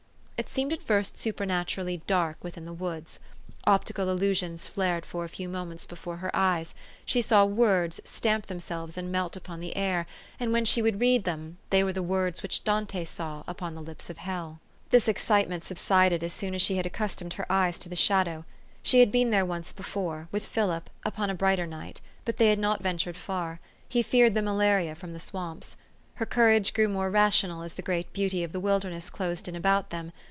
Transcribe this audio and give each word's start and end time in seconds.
It 0.41 0.49
seemed 0.49 0.73
at 0.73 0.81
first 0.81 1.19
supernaturally 1.19 2.01
dark 2.07 2.35
within 2.43 2.65
the 2.65 2.73
woods. 2.73 3.19
Optical 3.67 4.09
illusions 4.09 4.65
flared 4.65 5.05
for 5.05 5.23
a 5.23 5.29
few 5.29 5.47
moments 5.47 5.85
before 5.85 6.17
her 6.17 6.35
eyes; 6.35 6.73
she 7.05 7.21
saw 7.21 7.45
words 7.45 8.01
stamp 8.05 8.47
themselves 8.47 8.95
436 8.95 9.43
THE 9.43 9.43
STORY 9.43 9.59
OF 9.59 9.61
AVIS. 9.61 9.77
and 9.77 10.01
melt 10.01 10.01
upon 10.01 10.07
the 10.07 10.07
air, 10.07 10.07
and 10.47 10.51
when 10.51 10.65
she 10.65 10.81
would 10.81 10.99
read 10.99 11.25
them, 11.25 11.59
they 11.69 11.83
were 11.83 11.93
the 11.93 12.01
words 12.01 12.41
which 12.41 12.63
Dante 12.63 13.05
saw 13.05 13.43
upon 13.47 13.75
the 13.75 13.83
lips 13.83 14.09
of 14.09 14.17
hell. 14.17 14.59
This 14.89 15.07
excitement 15.07 15.63
subsided 15.63 16.23
as 16.23 16.33
soon 16.33 16.55
as 16.55 16.61
she 16.63 16.77
had 16.77 16.87
accustomed 16.87 17.33
her 17.35 17.45
eyes 17.47 17.77
to 17.77 17.87
the 17.87 17.95
shadow. 17.95 18.43
She 18.81 18.99
had 19.01 19.11
been 19.11 19.29
there 19.29 19.45
once 19.45 19.71
before 19.71 20.27
with 20.31 20.43
Philip 20.43 20.89
upon 21.05 21.29
a 21.29 21.35
brighter 21.35 21.67
night; 21.67 22.01
but 22.25 22.37
they 22.37 22.47
had 22.49 22.57
not 22.57 22.81
ventured 22.81 23.15
far: 23.15 23.59
he 23.87 24.01
feared 24.01 24.33
the 24.33 24.41
malaria 24.41 24.95
from 24.95 25.13
the 25.13 25.19
swamps. 25.19 25.77
Her 26.15 26.25
cour 26.25 26.49
age 26.49 26.73
grew 26.73 26.89
more 26.89 27.11
rational 27.11 27.61
as 27.61 27.75
the 27.75 27.81
great 27.83 28.11
beauty 28.11 28.43
of 28.43 28.53
the 28.53 28.59
wilderness 28.59 29.11
closed 29.11 29.47
in 29.47 29.55
about 29.55 29.91
them. 29.91 30.11